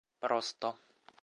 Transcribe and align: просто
просто 0.25 0.69